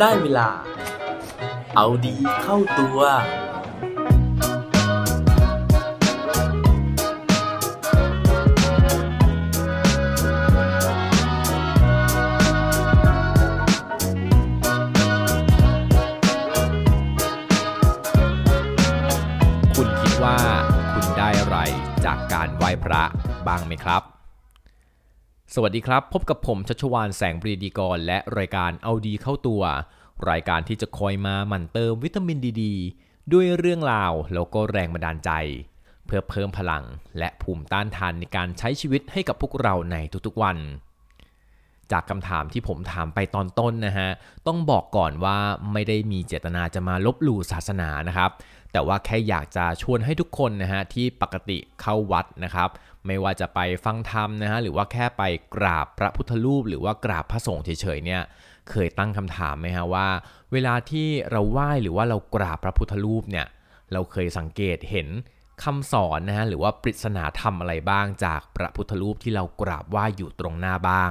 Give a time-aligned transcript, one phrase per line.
[0.00, 0.48] ได้เวลา
[1.76, 3.00] เอาดีเข้าตัว
[19.76, 20.36] คุณคิดว่า
[20.92, 21.58] คุณได้อะไร
[22.04, 23.02] จากการไหว้พระ
[23.46, 23.99] บ้างไหมครับ
[25.54, 29.62] สวัสดีครับ พบกับผมชัชวานแสงปรีดีกร และรายการเอาดีเข้าตัว
[30.30, 32.64] รายการที่จะคอยมาหมั่นเติมวิตามินดีด
[33.32, 35.30] ด้วยเรื่องราวแล้วก็แรงบันดาลใจ
[36.06, 36.84] เพื่อเพิ่มพลัง
[37.18, 39.96] และภูมิต้านทานในการใช้ชีวิตให้กับพวกเราใน
[40.26, 40.56] ทุกๆวัน
[41.92, 44.08] จากคำถามที่ผมถามไปตอนต้นนะฮะ
[44.46, 45.38] ต้องบอกก่อนว่า
[45.72, 48.30] ไม่ได้มีเจตนาจะมาลบหลู่ศาสนานะครับ
[48.72, 52.68] แต่ว่าแค่อยากจะชวนให้ทุกคนนะฮะที่ปกติเข้าวัดนะครับ
[53.06, 55.22] ไม่ว่าจะไปฟังธรรมนะฮะหรือว่าแค่ไป
[55.54, 58.22] กราบพระพุทธรูป หรือว่ากราบพระสงฆ์เฉยๆเนี่ย
[58.70, 60.08] เคยตั้งคำถามไหมฮะว่า
[60.52, 63.46] เวลาที่เราไหว้หรือว่าเรากราบพระพุทธรูปเนี่ย
[63.92, 65.08] เราเคยสังเกตเห็น
[65.62, 71.10] คำสอนนะฮะหรือว่าปริศนาธรรมอะไรบ้างจากพระพุทธรูปที่เรากราบไหว้อยู่ตรงหน้าบ้าง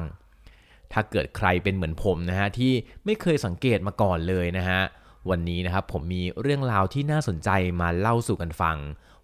[0.94, 2.74] ถ้าเกิดใครเป็นเหมือนผมนะฮะที่
[3.06, 4.82] ไม่เคยสังเกตมาก่อนเลยนะฮะ
[5.30, 7.50] วันนี้นะครับผมมีเรื่องราวที่น่าสนใจ
[7.82, 8.78] มาเล่าสู่กันฟัง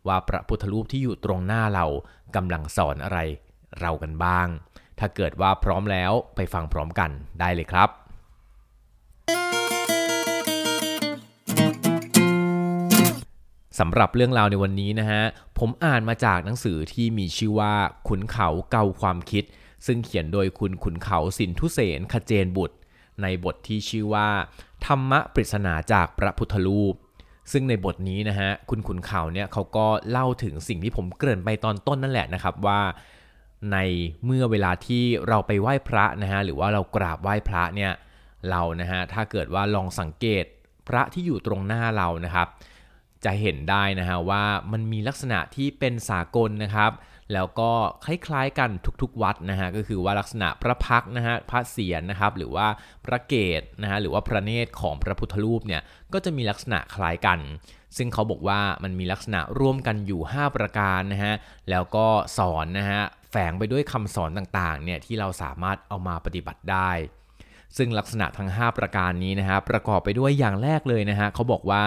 [0.08, 1.86] ว่าพระพุทธรูปที่อยู่ตรงหน้าเรา
[2.36, 3.20] กำลังสอนอะไร
[3.80, 4.48] เรากันบ้าง
[5.00, 7.90] ถ้าเกิดว่าพร้อมแล้วไปฟังพร้อมกันได้เลยครับ
[13.80, 15.24] สำหรับเรื่องราวในวันนี้นะฮะ
[15.60, 17.74] ผมอ่านมาจากหนังสือที่มีชื่อว่า
[18.08, 19.44] ขุนเขาเกาความคิด
[19.86, 22.76] ซึ่งเขียนโดยคุณขุนเขาสินทุเสนขเจนบุตร
[23.22, 24.30] ในบทที่ชื่อว่า
[24.86, 26.96] ธรรมะปริศนาจากพระพุทธรูป
[27.52, 32.82] ซึ่งในบทนี้นะฮะคุณขุนเขาเนี่ยเขาก็เล่าถึงสิ่งที่ผมเกริ่นไปตอนต้นนั่นแหละนะครับว่า
[33.72, 33.78] ใน
[34.26, 37.92] เมื่อเวลาที่เราไปไหว้พระนะฮะหรือว่าเรากราบไหว้พระเนี่ย
[38.50, 40.46] เรานะฮะถ้าเกิดว่าลองสังเกต
[40.88, 42.48] พระที่อยู่ตรงหน้าเรานะครับ
[43.26, 46.92] จะเห็นได้นะฮะว่ามันมีลักษณะที่เป็นสากลนะครับ
[47.34, 47.72] แล้วก็
[48.06, 48.70] คล้ายๆกัน
[49.02, 52.68] ทุกๆวัดนะฮะก็คือว่าลักษณะพระพักนะฮะพระเศียรนะครับหรือว่า
[53.06, 55.82] พระเกศนะฮะหรือว่าพระเนตรของพระพุทธรูปเนี่ย
[56.14, 57.40] ก็จะมีลักษณะคล้ายกัน
[57.98, 61.34] ซึ่งเขาบอกว่ามันมีลักษณะร่วมกันอยู่ 5 ประการนะฮะ
[61.70, 66.92] แล้วก็สอนนะฮะแฝงไปด้วยคำสอนต่างๆเนี่ยที่เราสามารถเอามาปฏิบัติได้
[67.78, 71.84] ซึ่งลักษณะทั้ง 5 ประการนี้นะฮะประกอบไปด้วยอย่างแรกเลยนะฮะเขาบอกว่า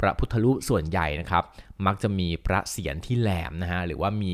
[0.00, 1.44] พระพุทธรูปส่วนใหญ่นะครับ
[1.86, 4.32] มักจะมีพระเศียรที่แหลมนะฮะหรือว่ามี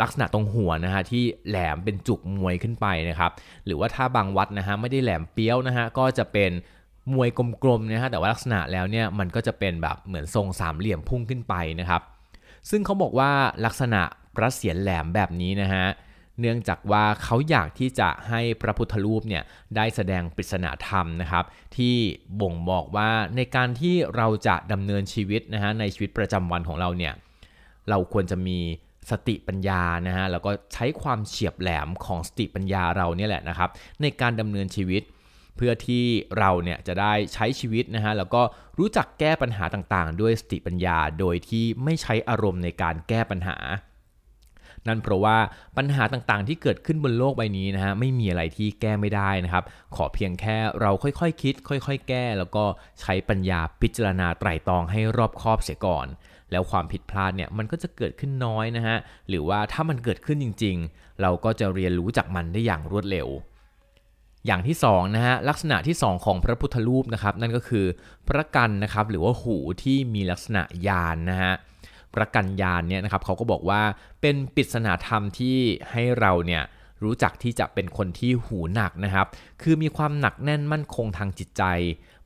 [0.00, 3.30] ลักษณะตรงหัวนะฮะที่แหลมเป็นจุกมวยขึ้นไปนะครับ
[3.66, 6.50] หรือว่าถ้าบางวัดนะฮะไม่ได้แหลมเปี้ยวนะฮะก็จะเป็น
[7.14, 7.28] มวย
[7.62, 12.02] กลมๆนะฮะแต่ว่าลักษณะแล้วเนี่ยมันก็จะเป็นแบบเหมือนทรงสามเหลี่ยมพุ่งขึ้นไปนะครับ
[12.70, 13.30] ซึ่งเขาบอกว่า
[13.64, 14.02] ลักษณะ
[14.36, 15.86] พระเศียรแหลมแบบนี้นะฮะ
[16.40, 19.42] เนื่องจากว่าเขาอยากที่จะให้พระพุทธรูปเนี่ย
[19.76, 21.44] ได้แสดงปริศนาธรรมนะครับ
[21.76, 21.96] ที่
[22.40, 27.12] บ่งบอกว่าในการที่เราจะดำเนินชีวิตนะฮะในชีวิตประจำวันของเราเนี่ย
[27.88, 28.58] เราควรจะมี
[29.10, 33.70] สติปัญญานะฮะแล้วก็ใช้ความเฉียบแหลมของสติปัญญาเราเนี่ยแหละนะครับ
[34.02, 35.02] ในการดำเนินชีวิต
[35.56, 36.04] เพื่อที่
[36.38, 38.42] เราเนี่ยจะได้ใช้ชีวิตนะฮะแล้วก็
[38.78, 43.58] รู้จักแก้ปัญหาต่างๆ ด้วยสติปัญญาโดยที่ไม่ใช้อารมณ์ในการแก้ปัญหา
[44.88, 45.36] นั่นเพราะว่า
[45.76, 49.64] ปัญหาต่างๆ ที่เกิดขึ้นบนโลกใบนี้นะฮะไม่มีอะไรที่แก้ไม่ได้นะครับ
[49.96, 52.64] ขอเพียงแค่เราค่อยๆคคิด ค่อย ๆ แก้ แล้วก็
[53.00, 56.06] ใช้ปัญญาพิจารณาไตร่ตรองให้รอบคอบเสียก่อน
[56.52, 58.96] แล้วความผิดพลาดเนี่ยมันก็จะเกิดขึ้นน้อยนะฮะ
[59.28, 63.28] หรือว่าถ้ามันเกิดขึ้นจริง ๆ เราก็จะเรียนรู้จากมันได้อย่างรวดเร็ว
[64.46, 67.84] อย่างที่2นะฮะลักษณะที่ 2 ของพระพุทธรูปนะครับนั่นก็คือ
[68.28, 71.52] พระกันนะครับหรือว่าหูที่มีลักษณะยานนะฮะ
[72.14, 73.82] พระกันยานเนี่ยนะครับเขาก็บอกว่า
[74.20, 75.56] เป็นปริศนาธรรมที่
[75.90, 76.62] ให้เราเนี่ย
[77.04, 79.26] รู้จักที่จะเป็นคนที่หูหนักนะครับ
[79.62, 81.62] คือมีความหนักแน่นมั่นคงทางจิตใจ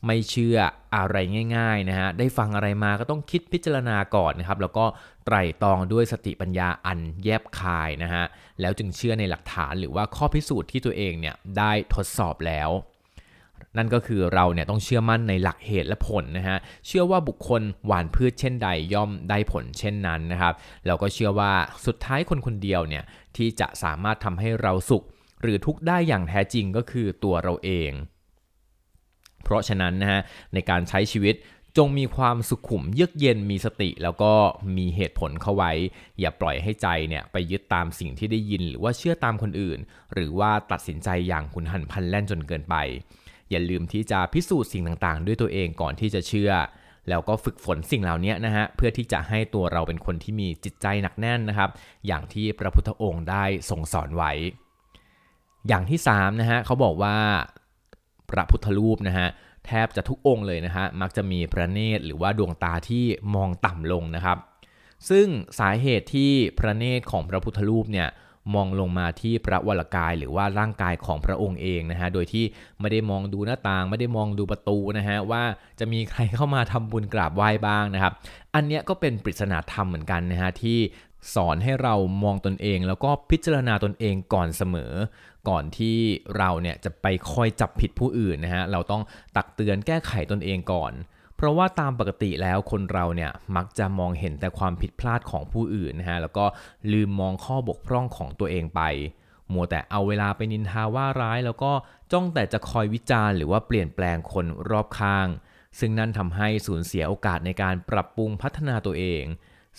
[0.07, 0.59] ไม่เชื่อ
[0.97, 1.17] อะไร
[1.57, 4.85] ง่ายๆนะฮะ ได้ฟังอะไรมาก็ต้องคิดพิจารณาก่อนนะครับ แล้วก็
[5.27, 8.25] ไตร่ตรองด้วยสติปัญญาอันแยบคายนะฮะ
[8.61, 12.71] แล้วจึงเชื่อในหลักฐานหรือว่าข้อพิสูจน์ที่ตัวเองเนี่ยได้ทดสอบแล้ว
[13.77, 20.55] นั่นก็คือเราเนี่ยต้องเชื่อมั่นในหลักเหตุและผลนะฮะ เชื่อว่าบุคคลหวานพืชเช่นใดย่อมได้ผลเช่นนั้นนะครับ
[20.87, 21.53] แล้วก็เชื่อว่า
[21.87, 23.05] สุดท้ายคนคนเดียวเนี่ย
[23.37, 25.05] ที่จะสามารถทำให้เราสุข
[25.43, 27.93] หรือทุกข์ได้อย่างแท้จริงก็คือตัวเราเอง
[29.47, 30.21] เพราะฉะนั้นนะฮะ
[30.55, 31.35] ในการใช้ชีวิต
[31.77, 34.33] จงมีความสุขุมเยือกเย็นมีสติแล้วก็
[34.77, 35.73] มีเหตุผลเข้าไว้
[36.21, 39.79] อย่าปล่อยให้ใจเนี่ยไปยึดตามสิ่งที่ได้ยิน หรือว่าเชื่อตามคนอื่น
[40.13, 42.77] หรือว่าตัดสินใจอย่างหุนหันพันแล่นจนเกินไป
[43.51, 46.53] อย่าลืมที่จะพิสูจน์สิ่งต่างๆ ด้วยตัวเองก่อนที่จะเชื่อ
[47.09, 51.71] แล้วก็ฝึกฝนสิ่งเหล่านี้นะฮะเพื่อที่จะให้ตัวเราเป็นคนที่มีจิตใจหนักแน่นนะครับ
[52.07, 54.33] อย่างที่พระพุทธองค์ได้ทรงสอนไว้
[55.69, 57.17] อย่างที่3นะฮะเขาบอกว่า
[58.31, 59.29] พระพุทธรูปนะฮะ
[59.67, 64.39] แทบจะทุกองค์เลยนะฮะมักจะมีพระเนตรหรือว่าดวงตาที่มองต่ำลงนะครับ
[65.11, 65.27] ซึ่ง
[65.59, 68.09] สาเหตุที่พระเนตรของพระพุทธรูปเนี่ย
[68.55, 72.45] มองลงมาที่พระวรกายหรือว่าร่างกายของพระองค์เองนะฮะ โดยที่
[72.81, 75.43] ไม่ได้มองดูหน้าต่าง ไม่ได้มองดูประตูนะฮะว่า
[75.81, 78.13] จะมีใครเข้ามาทำบุญกราบไหว้บ้างนะครับ
[78.55, 80.79] อันเนี้ยก็เป็นปริศนาธรรมเหมือนกันนะฮะที่
[81.35, 84.93] สอนให้เรามองตนเอง แล้วก็พิจารณาตนเองก่อนเสมอ
[85.49, 85.97] ก่อนที่
[86.39, 89.03] เราเนี่ยจะไปคอยจับผิดผู้อื่นนะฮะเราต้อง
[89.37, 90.93] ตักเตือนแก้ไขตนเองก่อน
[91.37, 96.45] เพราะว่าตามปกติแล้วคนเราเนี่ยมักจะมองเห็นแต่ความผิดพลาดของผู้อื่นนะฮะแล้วก็
[96.93, 98.83] ลืมมองข้อบกพร่องของตัวเองไป
[99.53, 101.73] มัวแต่เอาเวลาไปนินทาว่าร้าย แล้วก็
[102.13, 105.29] จ้องแต่จะคอยวิจารณ์หรือว่าเปลี่ยนแปลงคนรอบข้าง
[105.79, 109.25] ซึ่งนั่นทำให้สูญเสียโอกาสในการปรับปรุงพัฒนาตัวเอง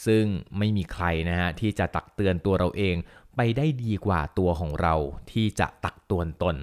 [0.06, 0.24] ซึ่ง
[0.58, 2.96] ไม่มีใครนะฮะที่จะตักเตือนตัวเราเอง
[3.36, 4.96] ไปได้ดีกว่าตัวของเรา
[5.32, 6.58] ที่จะตักตวนตน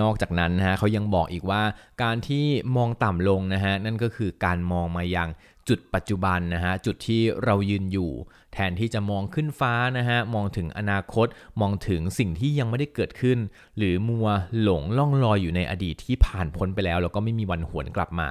[0.00, 1.62] นอกจากนั้นนะฮะเขายังบอกอีกว่า
[2.02, 2.44] การที่
[2.76, 5.28] มองต่ำลงนะฮะนั่นก็คือการมองมายัง
[5.68, 8.10] จุดปัจจุบันนะฮะจุดที่เรายืนอยู่
[8.52, 11.26] แทนที่จะมองขึ้นฟ้านะฮะมองถึงอนาคต
[11.60, 13.38] มองถึงสิ่งที่ยังไม่ได้เกิดขึ้น
[13.78, 14.28] หรือมัว
[14.60, 18.30] หลงล่องลอยอยู่ในอดีตที่ผ่านพ้นไปแล้ว แล้วก็ไม่มีวันหวนกลับมา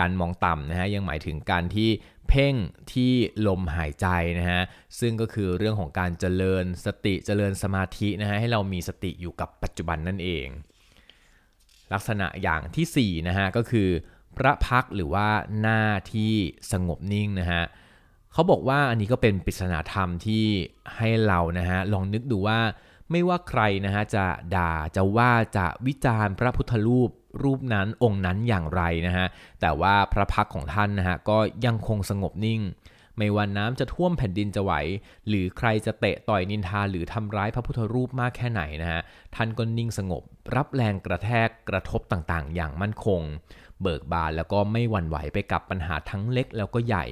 [0.00, 1.88] การมองต่ำนะฮะยังหมายถึงการที่
[2.28, 2.54] เพ่ง
[2.92, 3.12] ที่
[3.46, 4.06] ลมหายใจ
[4.38, 4.62] นะฮะ
[5.00, 10.46] ซึ่งก็คือเรื่องของการเจริญสติเจริญสมาธินะฮะให้เรามีสติอยู่กับปัจจุบันนั่นเอง
[11.92, 13.88] ลักษณะอย่างที่4นะฮะก็คือ
[14.36, 15.28] พระพักหรือว่า
[15.60, 15.82] หน้า
[16.14, 16.34] ที่
[16.72, 17.62] สงบนิ่งนะฮะ
[18.32, 20.44] เขาบอกว่าอันนี้ก็เป็นปริศนาธรรมที่
[20.96, 22.60] ให้เรานะฮะลองนึกดูว่า
[23.10, 24.24] ไม่ว่าใครนะฮะจะ
[24.56, 27.10] ด่าจะว่าจะวิจารณ์พระพุทธรูป
[27.42, 29.26] รูปนั้นองค์นั้นอย่างไรนะฮะ
[29.60, 32.62] แต่ว่าพระพักของท่านนะฮะก็ยังคงสงบนิ่ง
[33.18, 34.72] ไม่ว่าน้ำจะท่วมแผ่นดินจะไหว
[35.28, 39.00] หรือใครจะเตะต่อยนินทาหรือทำร้ายพระพุทธรูปมากแค่ไหนนะฮะ
[39.34, 40.22] ท่านก็นิ่งสงบ
[40.56, 43.20] รับแรงกระแทกกระทบต่างๆ อย่างมั่นคง
[43.82, 47.04] เบิกบานแล้วก็ไม่หวั่นไหวไปกับปัญหาทั้งเล็กแล้วก็ใหญ่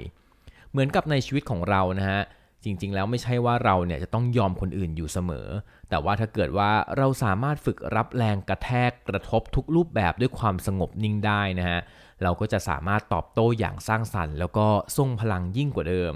[0.71, 2.21] เหมือนกับในชีวิตของเรานะฮะ
[2.65, 5.49] จริง ๆ แล้วไม่ใช่ว่าเราเนี่ยจะต้องยอมคนอื่นอยู่เสมอ
[5.89, 11.81] แต่ว่าถ้าเกิดว่าเราสามารถฝึกรับแรงกระแทกกระทบทุกรูปแบบด้วยความสงบนิ่งได้นะฮะ
[12.23, 14.67] เราก็จะสามารถตอบโต้อย่างสร้างสรรค์ แล้วก็
[14.97, 16.15] ทรงพลังยิ่งกว่าเดิม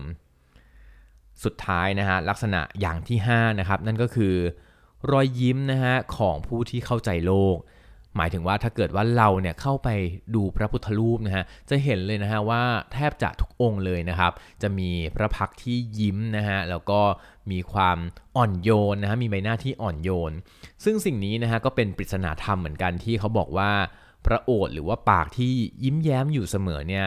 [1.45, 4.35] สุดท้ายนะฮะลักษณะอย่างที่5นะครับนั่นก็คือ
[5.11, 7.57] รอยยิ้มนะฮะของผู้ที่เข้าใจโลก
[8.17, 9.89] หมายถึงว่าถ้าเกิดว่าเราเนี่ยเข้าไป
[10.35, 12.63] ดูพระพุทธรูปนะฮะจะเห็นเลยนะฮะว่า
[12.93, 14.33] แทบจะทุกองค์เลยนะครับ
[14.63, 17.01] จะมีพระพักที่ยิ้มนะฮะแล้วก็
[17.51, 17.99] มีความ
[18.37, 20.33] อ่อนโยนนะฮะมีใบหน้าที่อ่อนโยน
[20.85, 23.71] ซึ่งสิ่งนี้นะฮะก็เป็นปริศนาธรรมเหมือนกันที่เขาบอกว่า
[24.27, 25.53] พระโอษฐ์หรือว่าปากที่
[25.85, 27.07] ยิ้มแย้มอยู่เสมอเนี่ย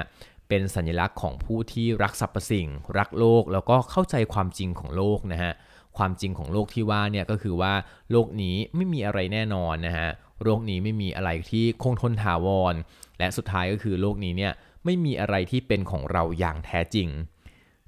[0.49, 2.67] เป็นสัญลักษณ์ของผู้ที่รักสรรพสิ่ง
[2.97, 5.53] รักโลกแล้วก็เข้าใจความจริงของโลกนะฮะ
[5.97, 7.73] ความจริงของโลกที่ว่าเนี่ยก็คือว่า
[8.11, 10.09] โลกนี้ไม่มีอะไรแน่นอนนะฮะ
[10.43, 12.73] โลกนี้ไม่มีอะไรที่คงทนถาวร
[13.19, 14.53] และสุดท้ายก็คือโลกนี้เนี่ย
[14.85, 17.07] ไม่มีอะไรที่เป็นของเราอย่างแท้จริง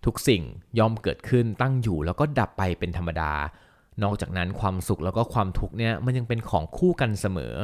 [0.05, 0.43] ทุกสิ่ง
[0.79, 3.31] ย่อมเกิดขึ้นตั้งอยู่แล้วก็ดับไปเป็นธรรมดา
[4.03, 7.55] นอกจากนั้นความสุขแล้วก็ความทุกข์เนี่ยมันยังเป็นของคู่กันเสมอ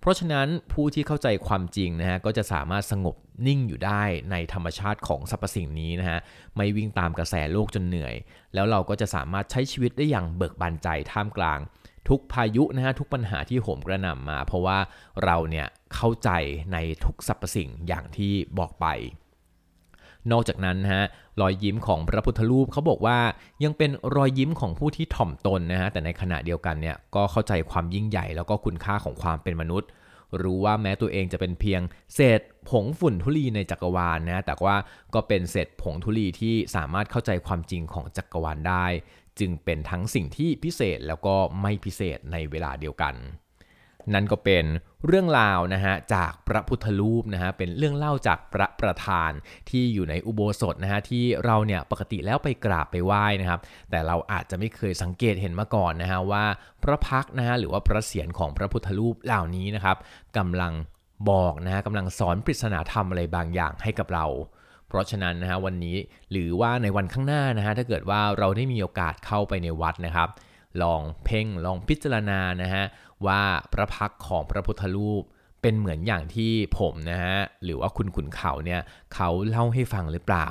[0.00, 3.16] เพราะฉะนั้นผู้ที่เข้าใจความจริงนะฮะก็จะสามารถสงบ
[3.46, 6.18] นิ่งอยู่ได้ในธรรมชาติของสรรพสิ่งนี้นะฮะ
[6.56, 8.14] ไม่วิ่งตามกระแสโลกจนเหนื่อย
[8.54, 11.58] แล้วเราก็จะสามารถใช้ชีวิตได้อย่างเบิกบานใจท่ามกลาง
[12.08, 14.78] ทุกพายุนะฮะทุกปัญหาที่โหมกระหน่ำมา เพราะว่า
[15.24, 16.30] เราเนี่ยเข้าใจ
[16.72, 18.86] ในทุกสรรพสิ่งอย่างที่บอกไป
[20.32, 21.04] นอกจากนั้นนะฮะ
[21.40, 23.18] รอยยิ้มของพระพุทธรูปเขาบอกว่า
[23.64, 29.88] ยังเป็นรอยยิ้มของผู้ที่ถ่อมตนนะฮะแต่ในขณะเดียวกันเนี่ยก็เข้าใจความยิ่งใหญ่แล้วก็คุณค่าของความเป็นมนุษย์
[30.42, 31.80] รู้ว่าแม้ตัวเองจะเป็นเพียง
[32.14, 32.40] เศษ
[32.70, 34.76] ผงฝุ่นทุลีในจักรวาลนะแต่ว่า
[35.14, 38.86] ก็เป็นเศษผงทุลีที่สามารถเข้าใจความจริงของจักรวาลได้
[39.40, 43.16] จึงเป็นทั้งสิ่งที่พิเศษแล้วก็ไม่พิเศษในเวลาเดียวกัน
[44.14, 44.64] นั่นก็เป็น
[45.06, 49.30] เรื่องราวนะฮะจากพระพุทธรูปนะฮะเป็นเรื่องเล่าจากพระประธาน
[49.70, 53.60] ที่อยู่ในอุโบสถนะฮะที่เราเนี่ยปกติแล้วไปกราบไปไหว้นะครับ
[53.90, 56.44] แต่เราอาจจะไม่เคยสังเกตเห็นมาก่อนนะฮะว่า
[56.82, 59.96] พระพักนะฮะหรือว่าพระเศียรของพระพุทธรูปเหล่านี้นะครับ
[60.38, 60.72] กำลัง
[61.30, 64.26] บอกนะฮะกำลังสอนปริศนาธรรมอะไรบางอย่างให้กับเรา
[64.92, 65.96] เพราะฉะนั้นนะฮะวันนี้
[66.30, 70.28] หรือว่าในวันข้างหน้านะฮะถ้าเกิดว่าเราได้มีโอกาสเข้าไปในวัดนะครับ
[70.82, 72.84] ลองเพ่งลองพิจารณานะฮะ
[73.26, 75.22] ว่าพระพักของพระพุทธรูป
[75.62, 78.80] เป็นเหมือนอย่างที่ผมนะฮะหรือว่าคุณขุนเขาเนี่ย
[79.14, 80.48] เขาเล่าให้ฟังหรือเปล่า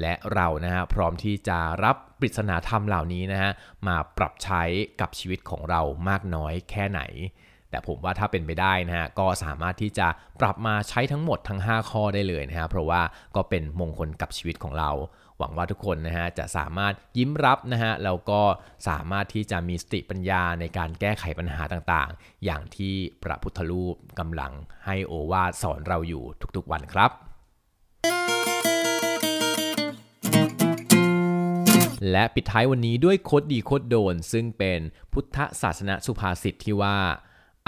[0.00, 3.50] และเรานะฮะพร้อมที่จะรับปริศนาธรรมเหล่านี้นะฮะ
[3.86, 4.62] มาปรับใช้
[5.00, 7.00] กับชีวิตของเรามากน้อยแค่ไหน
[7.70, 10.08] แต่ผมว่าถ้าเป็นไปได้นะฮะก็สามารถที่จะ
[10.40, 13.00] ปรับมาใช้ทั้งหมดทั้ง 5 ข้อได้เลยนะฮะเพราะว่า
[13.36, 14.90] ก็เป็นมงคลกับชีวิตของเรา
[15.38, 18.42] หวังว่าทุกคนนะฮะจะสามารถยิ้มรับนะฮะแล้วก็
[18.88, 24.52] สามารถที่จะมีสติปัญญาในการแก้ไขปัญหาต่างๆ อย่างที่พระพุทธรูปกำลัง
[24.86, 26.24] ให้โอวาสอนเราอยู่
[26.56, 27.10] ทุกๆวันครับ
[32.10, 34.80] และปิดท้ายวันนี้ด้วยโคดดีโคดโดน ซึ่งเป็น
[35.12, 36.96] พุทธศาสนสุภาษิตที่ว่า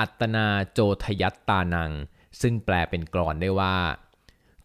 [0.00, 1.92] อัตนาโจทยัตตานัง
[2.40, 3.76] ซึ่งแปลเป็นกรอนได้ว่า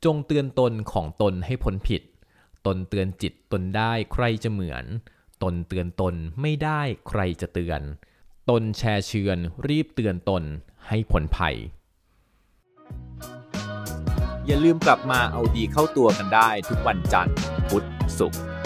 [0.06, 2.02] จงเตือนตนของตนให้พ้นผิด
[2.66, 4.86] ตนเตือนจิตตนได้ใครจะเหมือน
[5.44, 7.82] ตนเตือนตนไม่ได้ใครจะเตือน
[8.50, 9.38] ตนแชร์เชือน
[9.68, 10.44] รีบเตือนตน
[10.88, 11.56] ให้พ้นภัย
[14.46, 17.36] อย่าลืมกลับมาเอาดีเข้าตัวกันได้ทุกวันจันทร์
[17.70, 17.86] พุธ
[18.20, 18.42] ศุกร์